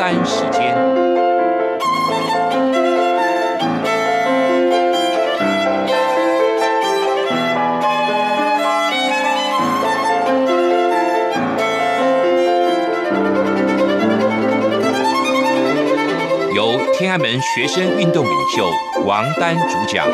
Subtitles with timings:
[0.00, 0.74] 丹时间，
[16.54, 18.70] 由天安门学生运动领袖
[19.04, 20.06] 王丹主讲。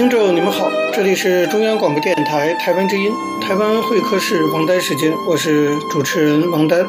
[0.00, 6.86] 听众，你们好，这里是中央广播电台台湾之音，台湾会客室王丹时间，我是主持人王丹。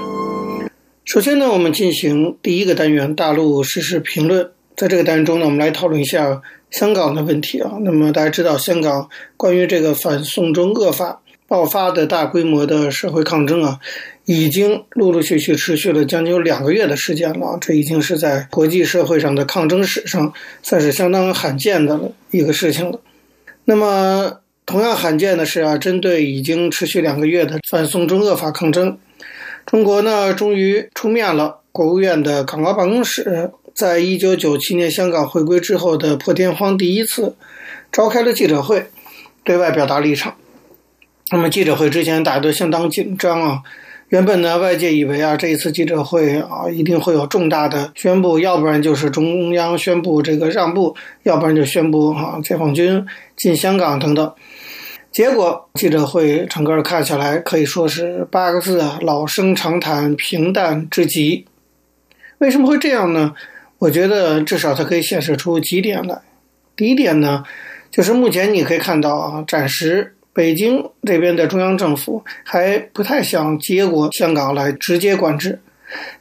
[1.03, 4.51] 首先呢，我们进行第一个单元大陆时事评论。
[4.77, 7.73] 在这个单元中呢，我们来讨论一下香港的问题啊。
[7.81, 13.79] 那么大家知道，香港关于这个反送中恶法爆发的大规模的社会抗争啊。
[14.25, 23.01] 已经陆陆续续持续了将近有两个月的时间了，这已经是在国际社会上的抗争史上算是相当罕见的一个事情了。
[23.65, 28.97] 那么，同样罕见的是啊，针对已经持续两个月的反送中恶法抗争，
[29.65, 31.57] 中国呢终于出面了。
[31.73, 37.33] 国务院的港澳办公室在一九九七年香港回归之后的破天荒第一次
[37.93, 38.87] 召开了记者会，
[39.45, 40.35] 对外表达立场。
[41.31, 43.61] 那么记者会之前大家都相当紧张啊。
[44.11, 53.05] 原本呢，外界以为啊，这一次记者会啊，一定会有重大的宣布，要不然就是中央宣布这个让步，要不然就宣布、啊、解放军
[53.37, 54.33] 进香港等等。
[55.13, 61.45] 结果记者会整个看下来可以说是八个字啊，老生常谈，平淡至极。
[62.39, 63.33] 为什么会这样呢？
[63.77, 66.19] 我觉得至少它可以显示出几点来。
[66.75, 67.45] 第一点呢，
[67.89, 70.15] 就是目前你可以看到啊，暂时。
[70.33, 75.59] 北京这边的中央政府还不太想接过香港来直接管制，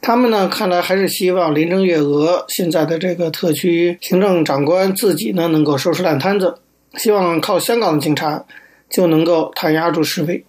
[0.01, 6.55] 他们呢，看来还是希望林郑月娥现在的这个特区行政长官自己呢能够收拾烂摊子，
[6.95, 8.43] 希望靠香港的警察
[8.89, 10.43] 就能够弹压住示威。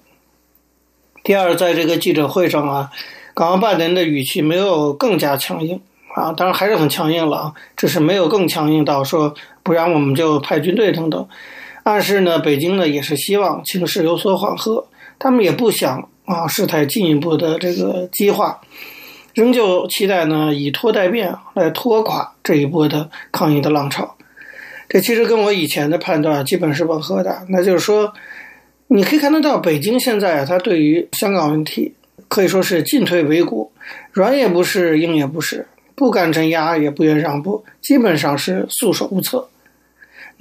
[1.23, 2.91] 第二，在这个记者会上啊，
[3.33, 5.81] 港澳办的人的语气没有更加强硬
[6.17, 9.33] 啊，当然还是很强硬了啊，只是没有更强硬到说
[9.63, 11.29] 不然我们就派军队等等。
[11.85, 14.87] 暗示呢，北京呢也是希望情势有所缓和，
[15.19, 18.61] 他们也不想啊事态进一步的这个激化，
[19.35, 24.17] 仍旧期待呢以拖代变来拖垮这一波的抗议的浪潮。
[24.89, 28.13] 这其实跟我以前的判断基本是吻合的，那就是说，
[28.89, 31.95] 你可以看得到北京现在啊，它对于香港问题
[32.29, 33.73] 可以说是进退维谷，
[34.13, 39.49] 软也不是，硬也不是，不敢镇压，也不愿让步，基本上是束手无策。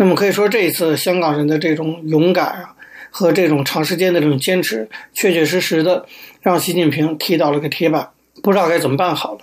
[0.01, 2.73] 那么可以说，这一次香港人的这种勇敢啊，
[3.11, 6.07] 和这种长时间的这种坚持，确确实实的
[6.41, 8.09] 让习近平踢到了个铁板，
[8.41, 9.41] 不知道该怎么办好了。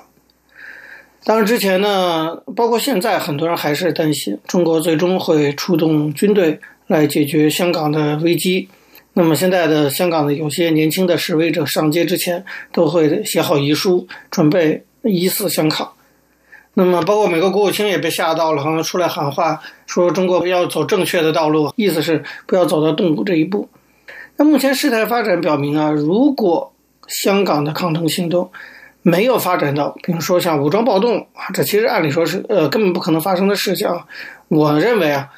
[1.22, 6.58] 当然之前呢，包括现在，很多人还是担心中国最终会出动军队
[6.88, 8.68] 来解决香港的危机。
[9.12, 15.88] 那么现在的香港的有些年轻的示威者上街之前，都会写好遗书，准备以死相抗。
[16.80, 23.68] 那么，包括美国国务卿也被吓到了，好像出来喊话，说中国要走正确的道路，意思是不要走到动武这一步。
[24.36, 26.72] 那目前事态发展表明啊，如果
[27.08, 28.52] 香港的抗争行动
[29.02, 34.06] 没有发展到，比如说像武装暴动啊，这其实按理说是呃根本不可能发生的事情啊。
[34.46, 35.28] 我认为啊，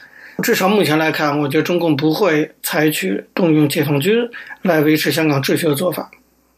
[0.43, 4.29] 至少目前来看，我觉得中共不会采取动用解放军
[4.61, 6.11] 来维持香港秩序的做法。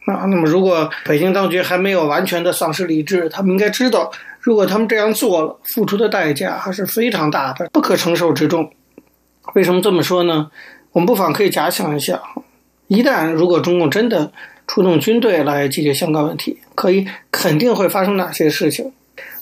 [0.07, 4.11] 啊，那么如果北京当局还没有完全的丧失理智，他们应该知道。
[4.43, 8.73] 如果他们这样做了，付出的代价还是非常大的，不可承受之重。
[9.55, 10.51] 为什么这么说呢？
[10.91, 12.21] 我们不妨可以假想一下：
[12.89, 14.33] 一旦如果中共真的
[14.67, 18.93] 出动军队来解决香港问题，可以肯定会发生哪些事情？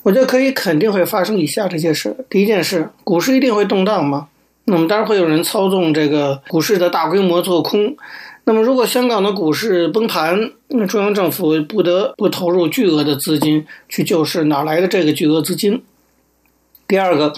[0.02, 2.14] 我觉得可以肯定会发生以下这些事。
[2.28, 4.28] 第一件事，股市一定会动荡吗？
[4.66, 7.96] 那么当然会有人操纵这个股市的大规模做空。
[8.44, 15.82] 那么，如果香港的股市崩盘，那中央政府不得不投入巨额的资金去救市，哪来的这个巨额资金？
[16.88, 17.32] 第二个，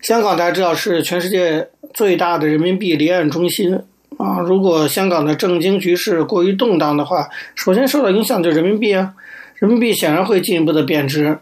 [0.00, 3.78] 香港大家知道是全世界最大的人民币离岸中心
[4.16, 4.38] 啊。
[4.40, 9.12] 如果香港的政经局势过于动荡的话，首先受到影响就是人民币啊，
[9.56, 11.38] 人民币显然会进一步的贬值。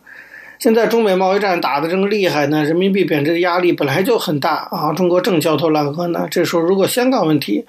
[0.58, 4.92] 现在中美贸易战打得这么厉害呢，人民币贬值的压力本来就很大啊。
[4.92, 7.66] 中国正焦头烂额呢，这时候如果香港问题，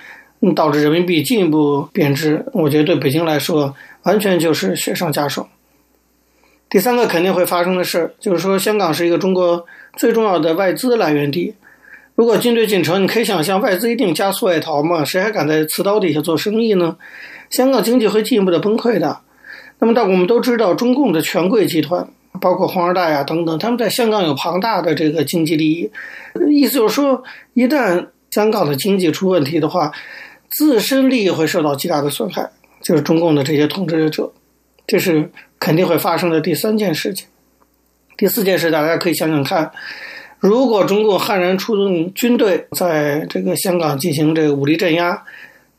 [0.53, 5.47] 导致人民币进一步贬值，我觉得对北京来说完全就是雪上加霜。
[6.69, 9.65] 第三个肯定会发生的事，就是说香港是一个中国
[9.95, 11.53] 最重要的外资来源地，
[12.15, 15.05] 如果军队进城，你可以想象外资一定加速外逃嘛？
[15.05, 16.97] 谁还敢在刺刀底下做生意呢？
[17.49, 19.19] 香港经济会进一步的崩溃的。
[19.79, 22.07] 那么，但我们都知道，中共的权贵集团，
[22.41, 25.91] 包括黄二代啊等等，他们在香港有庞大的这个经济利益。
[26.49, 29.91] 意思就是说，一旦香港的经济出问题的话，
[30.57, 32.49] 自身利益会受到极大的损害。
[32.81, 34.31] 就是中共的这些统治者，
[34.85, 37.25] 这是肯定会发生的第三件事情。
[38.15, 39.71] 第四件事，大家可以想想看，
[40.37, 45.23] 如果中共悍然出动军队，在这个香港进行这个武力镇压。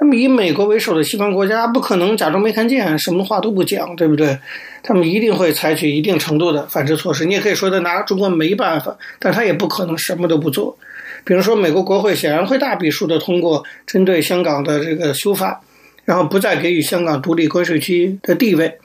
[0.01, 4.37] 那么，以美国为首的西方国家不可能假装没看见，什么话都不讲，对不对？
[4.83, 7.25] 他们一定会采取一定程度的反制措施。
[7.25, 10.77] 你也可以说他拿中国没办法，但他也不可能什么都不做。
[11.25, 15.61] 比如说，美国国会显然会大笔数的通过针对香港的这个修法，
[16.05, 18.79] 然后不再给予香港独立关税区的地位。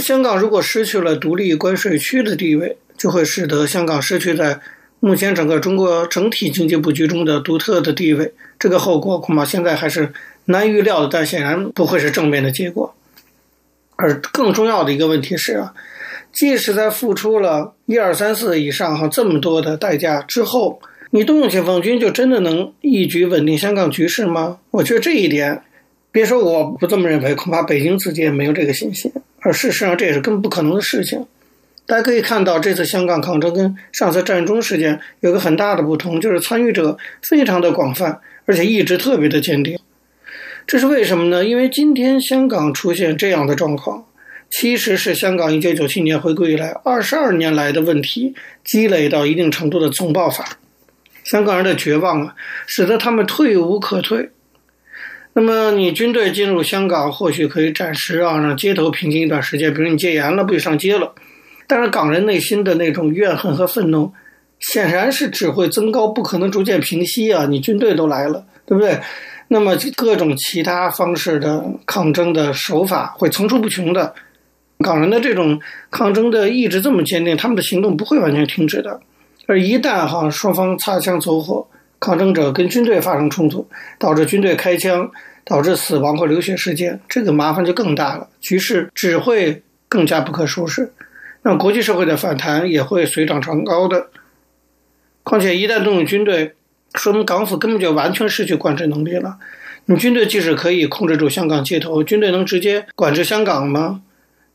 [0.00, 4.60] 香港如果失去了独立关税区的地位，就会使得香港失去在
[5.00, 8.34] 目前整个中国整体经济布局中的独特的地位。
[8.58, 10.12] 这个后果恐怕现在还是
[10.46, 12.94] 难预料的，但显然不会是正面的结果。
[13.96, 15.72] 而更重要的一个问题是啊，
[16.32, 24.58] 即使在付出了一二三四以上哈这么多的代价之后，你动用解放军就真的能一举稳定香港局势吗？
[24.70, 25.62] 我觉得这一点，
[26.12, 29.10] 别说我不这么认为，恐怕北京自己也没有这个信心。
[29.40, 31.26] 而事实上，这也是根本不可能的事情。
[31.86, 38.20] 大家可以看到，这次香港抗争跟上次占中事件有个很大的不同，就是参与者非常的广泛。
[38.44, 39.78] 而且意志特别的坚定，
[40.66, 41.44] 这是为什么呢？
[41.44, 44.06] 因为今天香港出现这样的状况，
[44.48, 48.34] 其实是香港一九九七年回归以来二十二年来的问题
[48.64, 50.58] 积累到一定程度的总爆发。
[51.30, 52.34] 香港人的绝望啊，
[52.66, 54.30] 使得他们退无可退。
[55.34, 61.14] 那么你军队进入香港，或许可以暂时啊让街头平静一段时间，比如你戒严了，不许上街了。
[61.66, 64.12] 但是港人内心的那种怨恨和愤怒。
[64.60, 67.46] 显然是只会增高，不可能逐渐平息啊！
[67.48, 68.98] 你军队都来了，对不对？
[69.46, 74.12] 那么各种其他方式的抗争的手法会层出不穷的。
[74.80, 75.60] 港人的这种
[75.92, 79.00] 抗争的意志这么坚定，他们的行动不会完全停止的。
[79.48, 81.66] 而一旦哈双方擦枪走火，
[81.98, 83.66] 抗争者跟军队发生冲突，
[83.98, 85.10] 导致军队开枪，
[85.42, 90.92] 导致死亡或流血事件，这个麻烦就更大了，局势只会更加不可收拾。
[91.44, 94.08] 那国际社会的反弹也会水涨船高的。
[95.22, 96.52] 况且，一旦动用军队，
[96.96, 99.38] 说明港府根本就完全失去管制能力了。
[99.86, 104.02] 你军队即使可以控制住香港街头，军队能直接管制香港吗？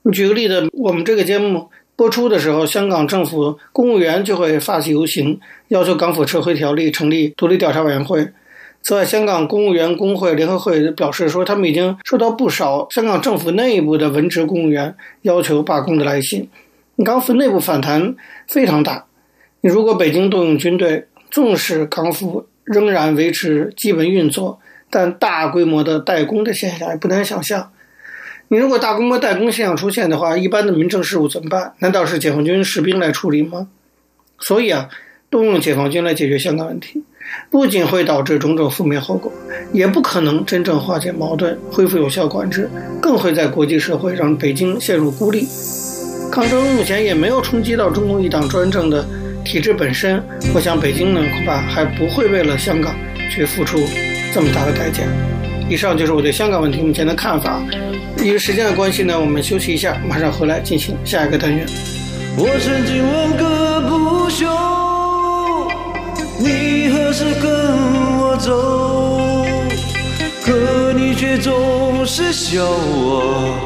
[0.03, 8.27] 你举个例子，我们这个节目播出的时候，香港政府公务员就会发起游行，要求港府撤回条例，成立独立调查委员会。
[8.81, 16.49] 此外，香港公务员工会联合会表示说，他们已经收到不少香港政府内部的文职公务员要求罢工的来信。
[17.05, 18.15] 港府内部反弹
[18.47, 19.05] 非常大。
[19.61, 24.59] 你如果北京动用军队，纵使港府仍然维持基本运作，
[24.89, 27.71] 但大规模的怠工的现象也不难想象。
[28.53, 31.73] 你如果大规模代工现象出现的话，一般的民政事务怎么办？
[31.79, 33.67] 难道是解放军士兵来处理吗？
[34.37, 34.87] 所以啊，
[35.31, 37.01] 动用解放军来解决香港问题，
[37.49, 39.31] 不仅会导致种种负面后果，
[39.71, 42.69] 也不可能真正化解矛盾、恢复有效管制，
[43.01, 45.47] 更会在国际社会让北京陷入孤立。
[46.31, 49.03] 抗争目前也没有冲击到中共一党专政的。
[49.43, 50.21] 体制本身，
[50.53, 52.93] 我想北京呢恐怕还不会为了香港
[53.31, 53.79] 去付出
[54.31, 55.01] 这么大的代价。
[55.69, 57.61] 以上就是我对香港问题目前的看法。
[58.19, 61.65] 因为时间的关系呢，我们休息一下，马上回来进行下一个单元。
[62.37, 64.47] 我曾经问个不休，
[66.39, 67.51] 你何时跟
[68.19, 69.45] 我走？
[70.45, 73.57] 可你却总是笑我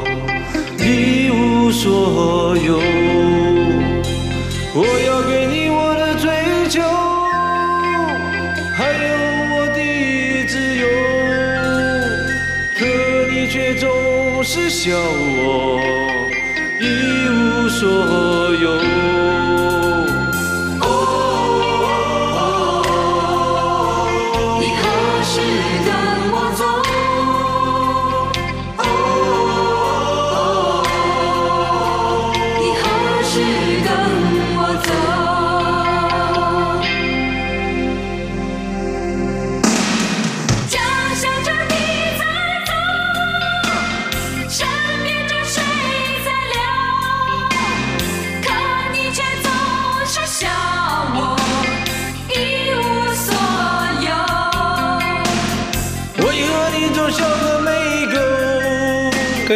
[0.78, 2.80] 一无所有。
[4.74, 6.28] 我要给你我的追
[6.68, 6.82] 求，
[8.76, 9.37] 还有。
[13.48, 15.80] 却总是笑我
[16.80, 19.77] 一无所有。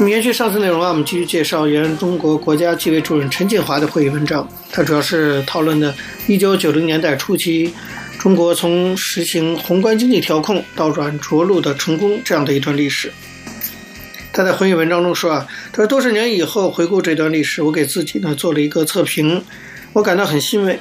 [0.00, 5.94] 我们延续上次内容啊，我们继续介绍原中国国家纪委主任陈锦华的会议文章，他主要是讨论的
[6.26, 7.74] 1990年代初期
[8.18, 13.12] 中国从实行宏观经济调控到软着陆的成功这样的一段历史。
[14.32, 19.44] 他在会议文章中说啊，他说多少年以后回顾这段历史，我给自己呢做了一个测评，
[19.92, 20.80] 我感到很欣慰，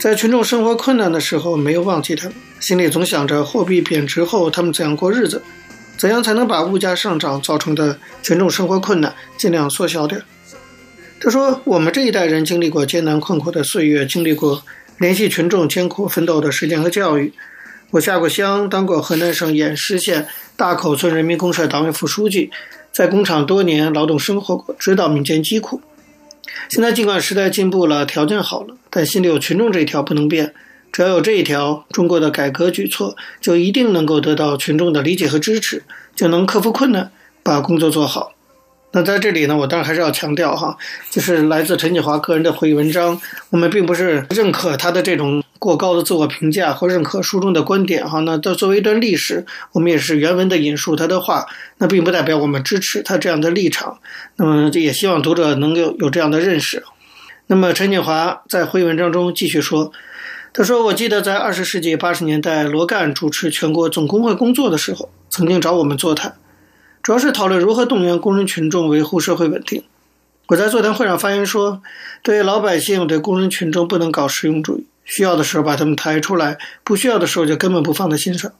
[0.00, 5.40] 在群众生活困难的时候没有忘记他们，心里总想着货币贬值后他们怎样过日子，
[5.96, 10.22] 怎样才能把物价上涨造成的群众生活困难尽量缩小点。
[11.20, 14.62] 他说我们这一代人经历过艰难困苦的岁月，经历过
[14.98, 17.32] 联系群众艰苦奋斗的时间和教育。
[17.92, 20.26] 我下过乡，当过河南省偃师县
[20.56, 22.50] 大口村人民公社党委副书记。
[22.92, 25.82] 在工厂多年劳动生活过，知道民间疾苦。
[26.70, 30.54] 现在尽管时代进步了，条件好了，但心里有群众这一条不能变。
[30.96, 35.82] 只要有这一条，中国的改革举措就一定能够得到群众的理解和支持，
[36.14, 37.12] 就能克服困难，
[37.42, 38.32] 把工作做好。
[38.92, 40.78] 那在这里呢，我当然还是要强调哈，
[41.10, 48.20] 就是来自陈景华个人的回忆文章，我们并不是认可他的这种过高的自我评价或认可书中的观点哈。
[48.20, 51.44] 那作为一段历史，我们也是原文的引述他的话，
[51.76, 53.98] 那并不代表我们支持他这样的立场。
[54.36, 56.82] 那么也希望读者能够有这样的认识。
[57.48, 59.92] 那么陈景华在会议文章中继续说，
[60.56, 66.34] 他说：“我记得在二十世纪八十年代，罗干主持全国总工会工作的时候，曾经找我们座谈。”
[67.04, 69.82] 主要是讨论如何动员工人群众维护社会稳定。
[70.46, 71.82] 我在座谈会上发言说，
[72.22, 78.50] 对老百姓、对工人群众不能搞实用主义，需要的时候把他们抬出来，不需要的时候就根本不放在心上。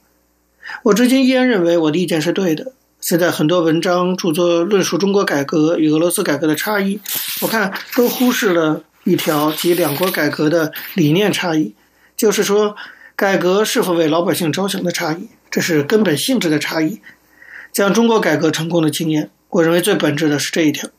[0.83, 2.73] 我至今依然认为我的意见是对的。
[3.01, 6.99] 现在很多文章著作论述中国改革与俄罗斯改革的差异，
[7.41, 11.73] 我看都忽视了一条即两国改革的理念差异，
[12.17, 12.75] 就是说
[13.15, 16.99] 改革是否为老百姓着想的差异，这是根本性质的差异。
[17.71, 20.89] 讲中国改革成功的经验，我认为最本质的是这一条：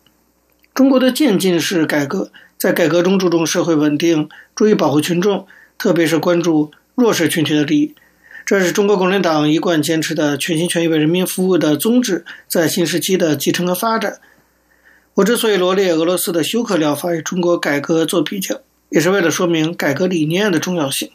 [0.72, 5.44] 中国的渐进式改革在改革中注重社会稳定，注意保护群众，
[5.76, 7.94] 特别是关注弱势群体的利益。
[8.46, 14.20] 这是中国共产党一贯坚持的全心全意为人民服务的宗旨，在新时期的继承和发展。
[15.14, 21.10] 我之所以罗列俄罗斯的休克疗法与中国改革做比较，也是为了说明改革理念的重要性。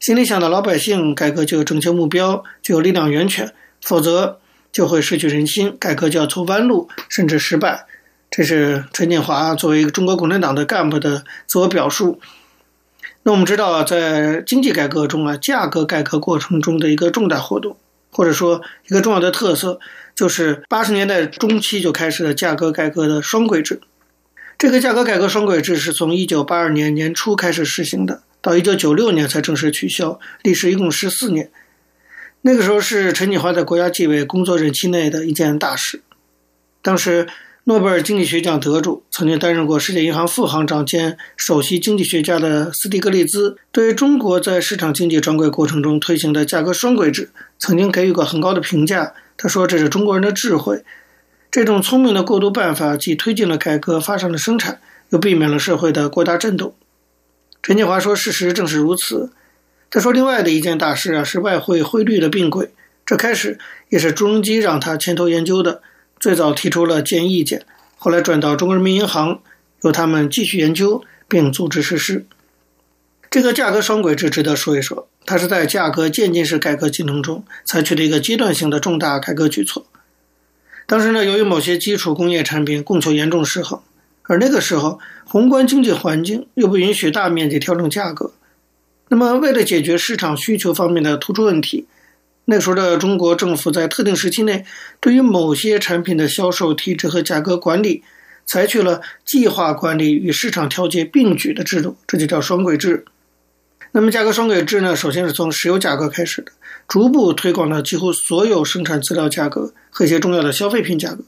[0.00, 3.52] 心里想的老百姓，改革就有正确目标，就有力量源泉，
[3.82, 4.40] 否则。
[4.70, 7.86] 就会失去人心，改革就要走弯路，甚至失败。
[8.30, 12.20] 这是陈建华作为一个中国共产党的干部的自我表述。
[13.22, 17.78] 那我们知道，在经济改革中啊，价格改革过程中的一个重大活动，
[18.10, 19.80] 或者说一个重要的特色，
[20.14, 23.80] 就是八十年代中期就开始了价格改革的双轨制。
[24.58, 31.48] 这个价格改革双轨制是从一九八二年年初开始实行的，到一九九六年才正式取消，历时一共十四年。
[32.42, 36.02] 那个时候是陈锦华在国家纪委工作任期内的一件大事。
[36.82, 37.28] 当时，
[37.64, 49.14] 诺贝尔经济学奖得主、曾经担任过世界银行副行长兼首席经济学家的斯蒂格利兹，对于中国在市场经济转轨过程中推行的价格双轨制，曾经给予过很高的评价。
[49.36, 50.82] 他说：“这是中国人的智慧，
[51.50, 56.74] 这种聪明的过渡办法，既推进了改革，发展了生产，又避免了社会的过大震动。”
[57.62, 59.32] 陈建华说：“事实正是如此。”
[59.90, 62.70] 再说另外的一件大事啊，是外汇汇率的并轨。
[63.06, 65.80] 这开始也是朱镕基让他牵头研究的，
[66.20, 67.64] 最早提出了建议意见，
[67.96, 69.40] 后来转到中国人民银行，
[69.80, 72.26] 由他们继续研究并组织实施。
[73.30, 79.86] 这个价格双轨制值得说一说，它是在价格渐进式改革进程中采取的一个阶段性的重大改革举措。
[80.88, 83.78] 当时呢，由于某些基础工业产品供求严重失衡，
[84.22, 88.32] 而那个时候宏观经济环境又不允许大面积调整价格。
[89.08, 91.86] 那么，为了解决市场需求方面的突出问题，
[92.46, 94.64] 那时候的中国政府在特定时期内，
[94.98, 98.02] 对于某些产品的销售体制和价格管理，
[98.46, 103.04] 采取了计划管理与市场调节并举的制度，这就叫双轨制。
[103.92, 106.52] 那么，价格双轨制呢，首先是从石油价格开始的，
[106.88, 111.22] 逐步推广了几乎所有生产资料价格和一些重要的消费品价格。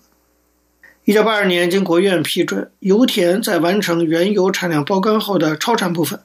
[1.05, 6.19] 一九八二年，经国务院批准，油田在完成原油产量包干后的超产部分。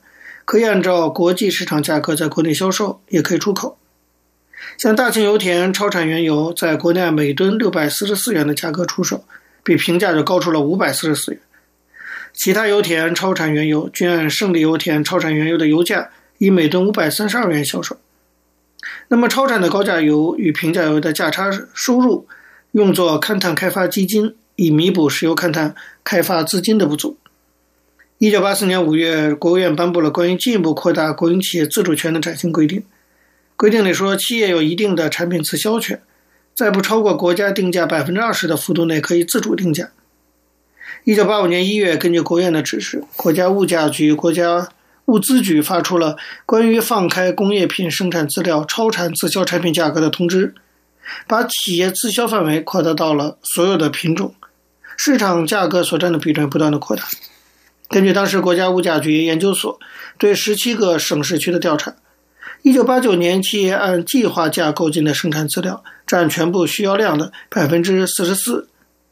[0.45, 3.77] 可以按照国际市场价格在国内销售，也可以出口。
[4.77, 9.25] 像大庆油田超产原油在国内每吨六百四十四元的价格出售，
[9.63, 11.41] 比平价就高出了五百四十四元。
[12.31, 17.97] 其他油田超产原油均按胜利油田超产原油的油价以每吨五百三十二元销售。
[19.07, 22.27] 那么超产的高价油与平价油的价差收入，
[22.71, 27.17] 用作勘探开发基金，以弥补石油勘探开发资金的不足。
[28.17, 32.83] 一九八四年五月，国务院颁布了关于进一步扩大国营企业自主权的崭新规定。
[33.57, 36.01] 规定里说，企业有一定的产品自销权，
[36.53, 39.91] 在不超过国家定价百分之二十的幅度内，可以自主定价。
[41.03, 44.69] 一九八五年一月，根据国务院的指示，国家物价局、国家
[45.05, 50.55] 物资局发出了关于放开工业品生产资料超产自销产品价格的通知，
[51.27, 54.33] 把企业自销范围扩大到了所有的品种，
[54.97, 57.03] 市场价格所占的比重不断的扩大。
[57.87, 59.79] 根据当时国家物价局研究所
[60.17, 61.93] 对十七个省市区的调查，
[62.63, 68.67] 一九八九年企业按计划价购进的生产资料占全部需要量的百分之四十四，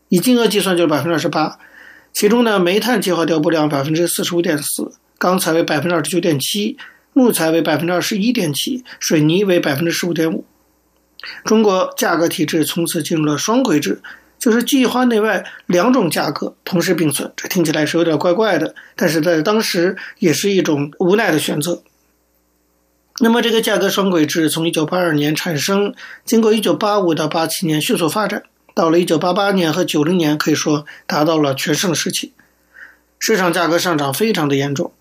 [0.10, 1.60] 以金额计算就是百分之二十八。
[2.14, 4.92] 其中呢，煤炭计划调拨量百分之四十五点四，
[5.24, 6.76] 钢材为百分之二十九点七，
[7.14, 10.44] 木材为百分之二十一点七，水泥为百分之十五点五。
[11.46, 14.02] 中国价格体制从此进入了双轨制。
[14.38, 21.82] 就是计划内外两种价格同时并存，这听起来是有点怪怪的，但是在当时也是一种无奈的选择。
[23.22, 28.44] 那么，这个价格双轨制从1982年产生，经过1985到87年迅速发展，
[28.76, 32.34] 到了1988年和90年，可以说达到了全盛时期，
[33.18, 34.92] 市场价格上涨非常的严重。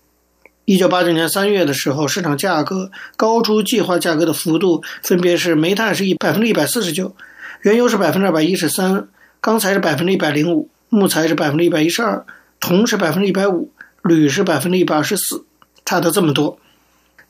[0.65, 7.15] 1989年3月的时候，市场价格高出计划价格的幅度分别是煤炭是一百分之一百四十九，
[7.61, 9.07] 原油是百分之二百一十三。
[9.41, 12.25] 钢材是百分之一百零五，木材是百分之一百一十二，
[12.61, 13.69] 铜是百分之一百五，
[14.01, 15.43] 铝是百分之一百二十四，
[15.83, 16.57] 差的这么多。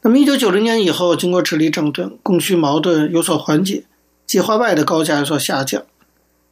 [0.04, 3.86] 那么一九九零年以后，经过治理整顿，供需矛盾有所缓解，
[4.28, 5.82] 计划外的高价有所下降。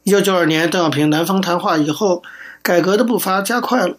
[0.02, 2.24] 一九九二年，邓小平南方谈话以后，
[2.60, 3.98] 改革的步伐加快了，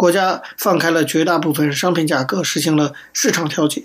[0.00, 3.84] 国家放开了绝大部分商品价格，实行了市场调节。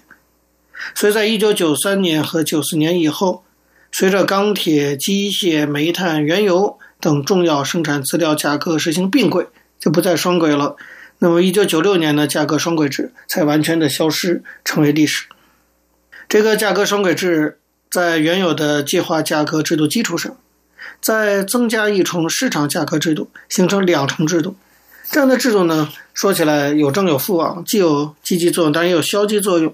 [0.93, 3.43] 所以在一九九三年和九四年以后，
[3.91, 10.77] 随着钢铁、机械、煤炭、原油等重要生产资料价格实行并轨，就不再双轨了。
[11.19, 15.25] 那么，一九九六年的价格双轨制才完全的消失，成为历史。
[16.29, 17.59] 这个价格双轨制
[17.91, 20.37] 在原有的计划价格制度基础上，
[21.01, 24.55] 再增加一重市场价格制度，形成两重制度。
[25.11, 29.73] 这样的制度呢，说起来有正有负啊，既有积极作用，当然也有消极作用。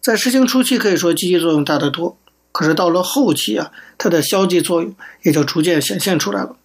[0.00, 2.16] 在实行初期，可以说积极作用大得多。
[2.52, 6.56] 可是到了后期啊，它的消极作用也就逐渐显现出来了。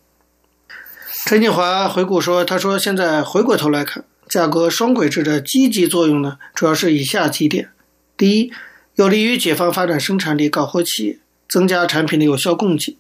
[1.25, 7.69] 陈锦华回顾说：“他说，现在回过头来看，价格双轨制的积极作用呢，主要是以下几点：
[8.15, 8.51] 第一，
[8.95, 12.97] 有利于解放发展生产力，搞活企业，增加产品的有效供给。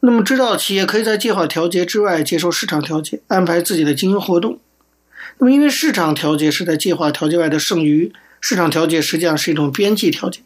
[0.00, 4.60] 那么，知道企业可以在计划调节之外接受市场调节，安排自己的经营活动。
[5.38, 10.40] 那么，因为市场调节是在计划调节外的剩余，市场调节实际上是一种边际调节。”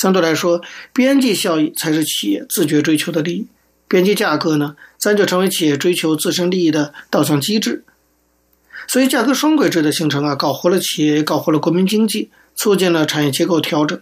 [0.00, 0.62] 相对来说，
[0.92, 3.46] 边际效益才是企业自觉追求的利益。
[3.86, 7.84] 边际价格呢，咱就成为企业追求自身利益的导向机制。
[8.88, 14.00] 所以，价格双轨制的形成啊，搞活了企业，也搞活了国民经济，促进了产业结构调整，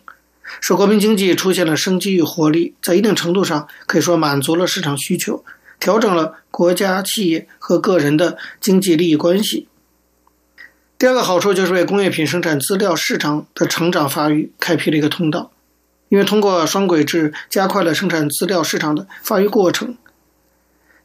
[0.60, 2.74] 使国民经济出现了生机与活力。
[2.82, 5.44] 在一定程度上，可以说满足了市场需求，
[5.80, 9.68] 调整了国家、企业和个人的经济利益关系。
[10.98, 15.50] 第二个好处就是为工业品生产资料市场的成长发育开辟了一个通道。
[16.08, 19.96] 因为通过双轨制加快了生产资料市场的发育过程。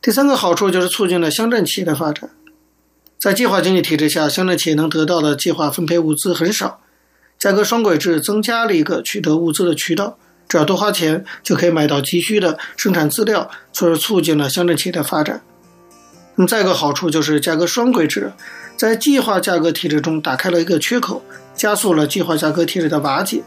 [0.01, 2.29] 第三个好处就是促进了乡镇企业的发展。
[3.17, 6.81] 在计划经济体制下，乡镇企业能得到的计划分配物资很少。
[7.39, 15.41] 价格双轨制增加了一个取得物资的渠道，只要多花钱就可以买到急需的生产资料，从而促进了乡镇企业的发展。
[16.35, 18.31] 那么再一个好处就是价格双轨制
[18.75, 21.23] 在计划价格体制中打开了一个缺口，
[21.55, 23.43] 加速了计划价格体制的瓦解。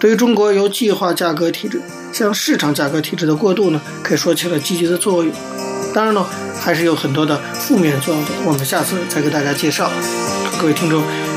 [0.00, 1.80] 对于中国由计划价格体制
[2.12, 5.32] 向市场价格体制的过渡呢，可以说起了积极的作用。
[5.94, 6.26] 当然了，
[6.60, 8.30] 还是有很多的负面作用的。
[8.44, 9.90] 我们下次再给大家介绍。
[10.58, 11.02] 各位听众，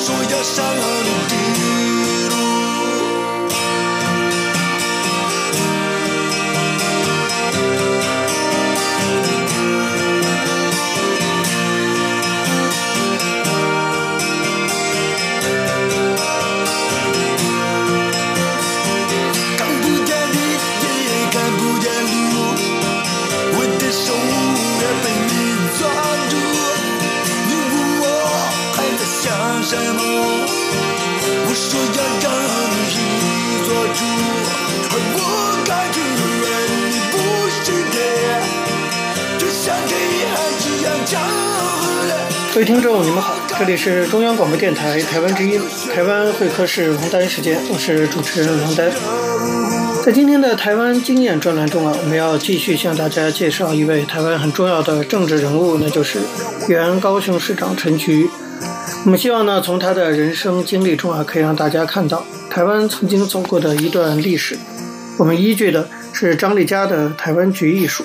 [0.00, 1.59] soy ya solo.
[43.60, 45.60] 这里是中央广播电台台湾之音，
[45.94, 48.90] 台湾会客室王丹时间，我是主持人王丹。
[50.02, 56.20] 在今天的台湾经验专栏中啊，我们要继续向大家介绍一位台湾很重要的政治人物，那就是
[56.68, 58.30] 原高雄市长陈菊。
[59.04, 64.56] 我们希望呢，从他的人生经历中啊，可以让大家看到台湾曾经走过的一段历史。
[65.18, 68.04] 我们依据的是张丽佳的《台湾局艺术》。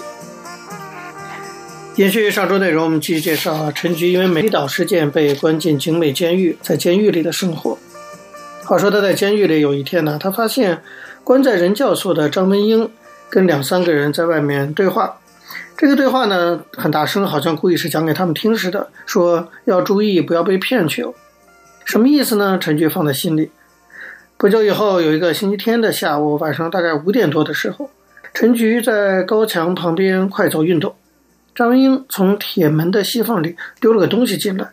[1.95, 7.77] 延续上周内容，我们继续介绍啊，陈菊因为美丽岛事件被关进警美监狱，在监狱里的生活。
[8.65, 10.81] 话说他在监狱里有一天呢，他发现。
[11.23, 12.87] 关在人教所的张文英
[13.31, 15.17] 跟两三个人在外面对话，
[15.75, 21.15] 这个对话呢很大声，好像故意是讲给他们听似的，说要注意不要被骗去哦。
[21.83, 22.59] 什么意思呢？
[22.61, 23.49] 陈菊放在心里。
[24.37, 27.89] 不久以后，有一个星期天的下午，晚上大概五点多的时候，
[28.35, 30.93] 陈菊在高墙旁边快走运动，
[31.55, 34.69] 张文英从铁门的细缝里丢了个东西进来。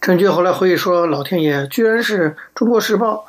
[0.00, 3.26] 陈菊后来回忆说：“老天爷，居然是中国时报。”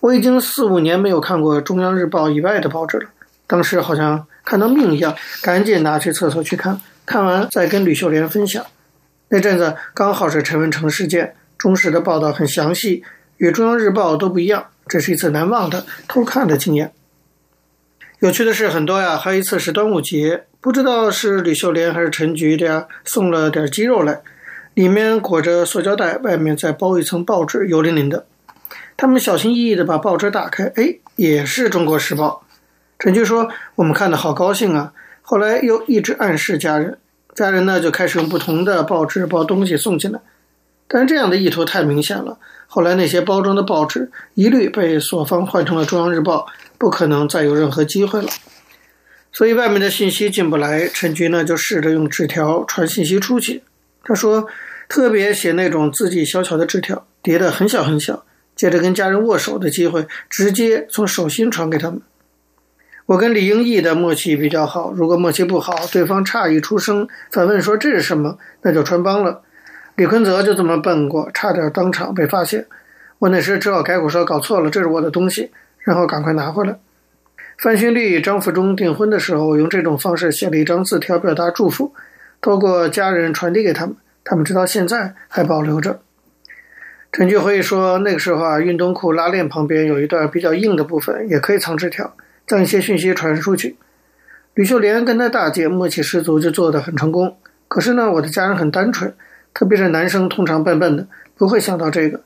[0.00, 3.08] 我已经四五年没有看过《中央日报》以外的报纸了，
[3.46, 8.66] 当时好像看到命一样，赶紧拿去厕所去看，看完再跟吕秀莲分享。
[9.28, 13.04] 那阵子刚好是陈文成事件，中时的报道很详细，
[13.36, 16.92] 与《中央日报》都不一样，这是一次难忘的偷看的经验。
[18.18, 24.20] 有趣的事很多呀，还有一次是端午节，不知道是吕秀莲还是陈菊的呀，送了点鸡肉来，
[24.74, 28.26] 里面裹着塑胶袋，外面再包一层报纸，油淋淋的。
[28.96, 32.44] 他们小心翼翼地把报纸打开，哎，也是《中国时报》。
[33.00, 36.96] 陈菊说：“我们看得好高兴啊！”后来又一直暗示家人，
[37.34, 40.20] 家人呢就开始用不同的报纸包东西送进来。
[40.86, 46.46] 但这样的意图太明显了，后来那些包装的报纸一律被所方换成了《中央日报》，
[46.78, 48.28] 不可能再有任何机会了。
[49.32, 53.62] 所以外面的信息进不来，陈菊呢就试着用纸条传信息出去。
[54.04, 54.46] 他说
[54.88, 62.02] ：“特别写那种字迹小巧的纸条，叠得很小很小。”借着跟家人握手的机会，直接从手心传给他们。
[63.06, 69.40] 我跟李英义的默契比较好，如果默契不好，对方诧异出声，反问说这是什么，那就穿帮了。
[69.96, 72.66] 李坤泽就这么笨过，差点当场被发现。
[73.18, 76.78] 我那时只好改口说搞错了，这是我的东西，然后赶快拿回来。
[77.62, 81.94] 范勋利、张富忠订婚的时候，用这种方式写了一张字条表达祝福，
[82.40, 83.94] 透过家人传递给他们，
[84.24, 86.00] 他们直到现在还保留着。
[87.12, 92.16] 陈菊回忆说，那个时候啊，运动裤拉链旁边有一段比较硬的部分，也可以藏纸条，
[92.48, 93.76] 将一些讯息传出去。
[94.54, 97.36] 吕秀莲跟她大姐默契十足，就做得很成功。
[97.68, 99.14] 可是呢，我的家人很单纯，
[99.54, 102.22] 特别是男生，通常笨笨的，不会想到这个。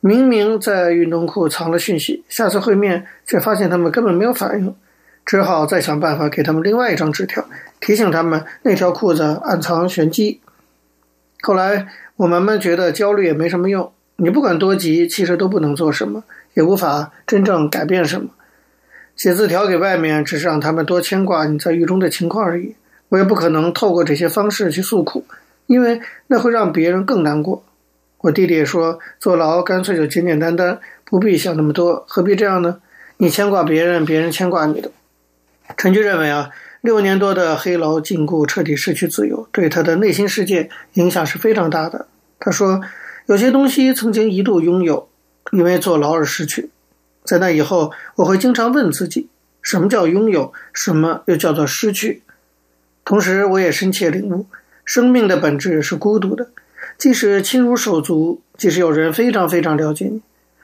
[0.00, 4.74] 明明在运动裤藏了讯息，下次会面却发现他们根本没有反应，
[5.24, 7.44] 只好再想办法给他们另外一张纸条，
[7.80, 10.40] 提醒他们那条裤子暗藏玄机。
[11.42, 13.92] 后来我慢慢觉得焦虑也没什么用。
[14.16, 18.30] 你不管多急，其实都不能做什么，也无法真正改变什么。
[19.14, 22.76] 写字条给外面，只是让他们多牵挂你在狱中的情况而已。
[23.10, 25.24] 我也不可能透过这些方式去诉苦，
[25.66, 27.62] 因为那会让别人更难过。
[28.26, 32.80] 我弟弟也说，坐牢干脆就简简单单，不必想那么多，何必这样呢？
[33.16, 34.90] 你牵挂别人，别人牵挂你的。
[35.76, 42.06] 陈菊认为啊，六年多的黑牢禁锢，彻底失去自由，对他的内心世界影响是非常大的。
[42.38, 42.80] 他说。
[43.28, 45.08] 有些东西曾经一度拥有，
[45.50, 46.70] 因为坐牢而失去。
[47.24, 49.28] 在那以后，我会经常问自己：
[49.60, 50.52] 什么叫拥有？
[50.72, 52.22] 什么又叫做失去？
[53.04, 54.46] 同时，我也深切领悟，
[54.84, 56.50] 生命的本质是孤独的。
[56.98, 60.22] 即使亲如手足，即使有人非常非常了解你，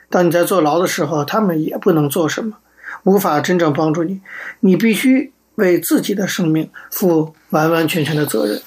[0.09, 2.57] 当你在坐牢的时候，他们也不能做什么，
[3.05, 4.21] 无法真正帮助你。
[4.61, 8.61] 你必须为自己的生命负完完全全的责任。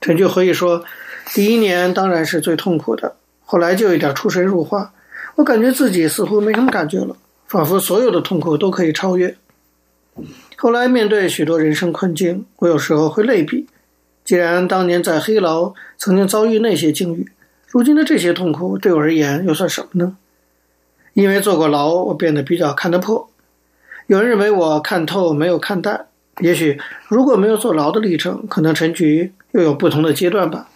[0.00, 0.84] 陈俊回忆说。
[1.32, 4.92] 第一年当然是最痛苦的，后来就有点出神入化，
[5.36, 9.36] 我感觉自己似乎没什么感觉了，仿佛所有的痛苦都可以超越。
[10.56, 13.68] 后来面对许多人生困境，我有时候会类比：
[14.30, 17.28] 既然当年在黑牢曾经遭遇那些境遇，
[17.66, 20.16] 如今的这些痛苦对我而言又算什么呢？
[21.14, 23.28] 因为坐过牢，我变得比较看得破。
[24.06, 26.06] 有人认为我看透没有看淡，
[26.38, 30.68] 也许如果没有坐牢的历程，可能陈局又有不同的阶段吧。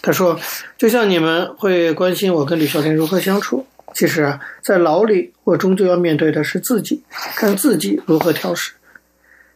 [0.00, 0.40] 他说
[0.78, 7.02] ：“就像你们会关心我跟吕孝天如何相处，其实啊，在牢里，我终究要面对的是自己，
[7.36, 8.72] 看自己如何调试。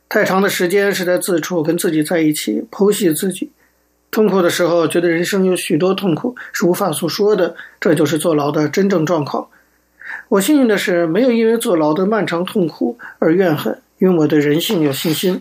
[0.08, 3.50] 太长的时间是在自处跟自己在一起，剖析自己，
[4.10, 9.48] 痛苦的时候，觉得人生有许多痛苦是无法诉说的，这就是坐牢的真正状况。
[10.28, 15.40] 我幸运的是，没有因为坐牢的漫长痛苦而怨恨，因为我对人性有信心；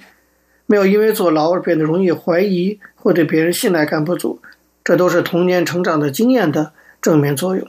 [0.65, 4.39] 没有因为坐牢而变得容易怀疑或对别人信赖感不足，
[4.83, 7.67] 这都是童年成长的经验的正面作用。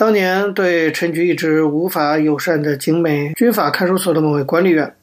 [0.00, 4.94] 当年对陈菊一直无法友善的景美军法看守所的某位管理员。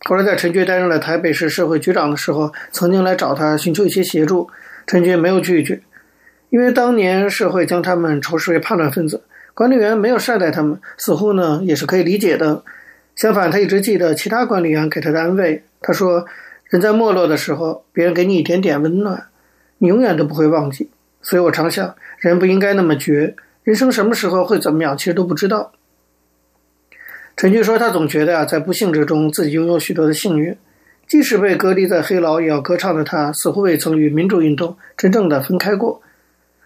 [0.00, 4.50] 后来，在陈菊担任了台北市社会局长的时候，曾经来找他寻求一些协助，
[4.86, 5.80] 陈菊没有拒绝，
[6.50, 9.22] 因为当年社会将他们仇视为叛乱分子，
[9.54, 12.62] 管理员没有善待他们，似乎呢也是可以理解的。
[13.16, 15.64] 相反，他一直记得其他管理员给他的安慰。
[15.80, 16.26] 他说
[16.68, 19.28] ：“人在没落的时候，别人给你一点点温暖，
[19.78, 20.90] 你永远都不会忘记。
[21.22, 25.72] 所以我常想，人不应该那么绝，人生什么时候会怎么样，其实都不知道。”
[27.36, 30.56] 陈菊说：“他总觉得啊，在不幸之中，自己拥有许多的幸运。
[31.08, 36.00] 即使被隔离在黑牢，也要歌唱的他，似乎未曾与民主运动真正的分开过。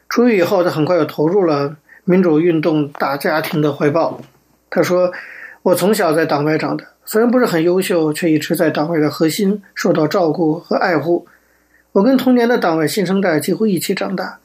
[0.09, 4.20] 出狱以后，他很快又投入了民主运动大家庭的怀抱。
[4.70, 5.12] 他说
[5.62, 11.26] ：‘我从小在党外长大，虽然不是很优秀，却一直在党外的核心受到照顾和爱护。
[11.92, 14.38] 我跟童年的党外新生代几乎一起长大，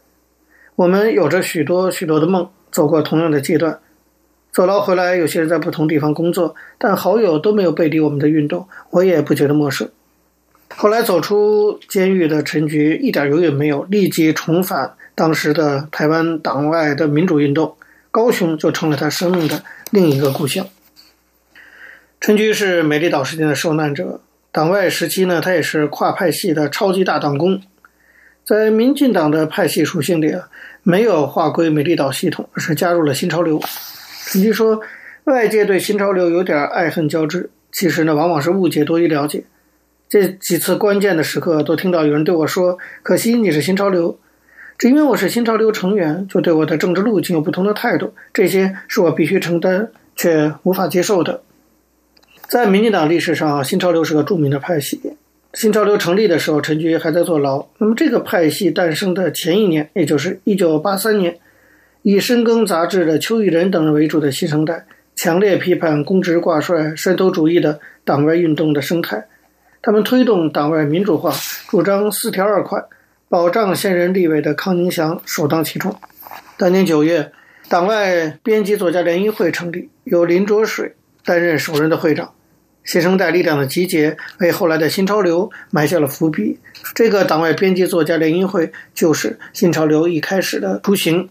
[0.75, 3.79] 我们有着许多许多的梦，走过同样的阶段。’”
[4.51, 9.89] 走了回来，有些人在不同地方工作，但好友都没有背离我们的运动，我也不觉得陌生。
[10.75, 17.77] 后来走出监狱的陈菊一点犹豫没有，立即重返当时的台湾党外的民主运动，
[18.11, 20.67] 高雄就成了他生命的另一个故乡。
[22.19, 24.19] 陈菊是美丽岛事件的受难者，
[24.51, 27.61] 党外时期呢，他也是跨派系的超级大党工，
[28.51, 30.49] 在民进党的派系属性里啊，
[30.83, 33.61] 没有划归美丽岛系统，而是加入了新潮流。
[34.25, 34.81] 陈菊说，
[35.23, 39.45] 外界对新潮流有点爱恨交织，其实呢，往往是误解多于了解。
[40.09, 44.19] 这几次关键的时刻，都听到有人对我说：“可惜你是新潮流。”
[44.77, 51.41] 只因为我是新潮流成员，就对我的政治路径有不同的态度，这些是我必须承担却无法接受的。
[52.49, 55.13] 在民进党历史上，新潮流是个著名的派系。
[55.53, 57.67] 新潮流成立的时候，陈菊还在坐牢。
[57.77, 61.37] 那么，这个派系诞生的前一年，也就是一九八三年。
[62.03, 64.85] 以深耕杂志的邱义仁等人为主的新生代，
[65.15, 69.27] 强烈批判公职挂帅、山头主义的党外运动的生态。
[69.81, 71.31] 他们推动党外民主化，
[71.67, 72.85] 主张四条二款，
[73.27, 75.95] 保障现任立委的康宁祥首当其冲。
[76.57, 77.31] 当年九月，
[77.67, 82.33] 党外编辑作家联谊会成立，由林卓水担任首任的会长。
[82.83, 86.57] 新生代力量的集结，为后来的新潮流埋下了伏笔。
[86.95, 91.29] 这个党外编辑作家联谊会，就是新潮流一开始的雏形。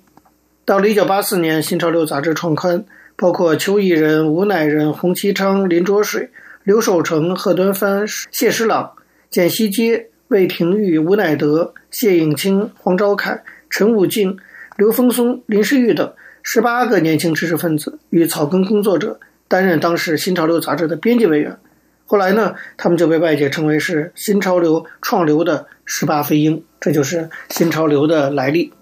[0.64, 2.84] 到了一九八四年，《新潮流》杂志创刊，
[3.16, 6.30] 包括邱毅仁、吴乃仁、洪其昌、林卓水、
[6.62, 8.92] 刘守成、贺端藩、谢师朗、
[9.28, 14.38] 简希街、魏廷玉、吴乃德、谢颖清、黄昭凯、陈武进、
[14.76, 19.18] 刘丰松、林世玉等十八个年轻知识分子与草根工作者
[19.50, 21.58] 担任当时《新潮流》杂志的编辑委员。
[22.06, 28.72] 后来呢，他们就被外界称为是《新潮流》创流的十八飞鹰，这就是《新潮流》的来历。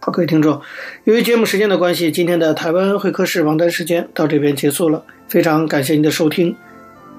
[0.00, 0.60] 好，各位听众，
[1.04, 5.02] 由于节目时间的关系，今天的台湾会客室王丹时间到这边结束了。
[5.28, 6.54] 非常感谢您的收听。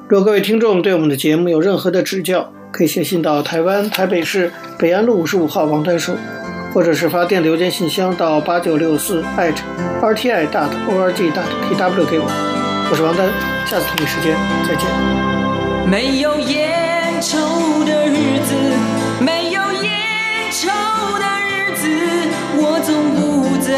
[0.07, 6.15] 如果各位听众对我们的节目有任何的指教，可以写信到台湾台北市北安路五十五号王丹收，
[6.73, 9.23] 或者是发电子邮件信箱到八九六四
[10.01, 12.68] @rti dot org dot tw 给我。
[12.91, 13.29] 我是王丹，
[13.67, 14.35] 下次同一时间
[14.67, 14.89] 再见。
[15.87, 17.37] 没有烟抽
[17.85, 18.55] 的日子，
[19.23, 20.67] 没有烟抽
[21.19, 21.85] 的日子。
[22.57, 23.77] 我总不在